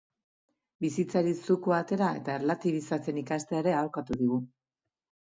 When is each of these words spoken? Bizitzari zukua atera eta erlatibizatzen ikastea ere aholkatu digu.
Bizitzari 0.85 1.33
zukua 1.47 1.77
atera 1.85 2.07
eta 2.21 2.37
erlatibizatzen 2.41 3.21
ikastea 3.23 3.61
ere 3.65 3.75
aholkatu 3.83 4.19
digu. 4.23 4.41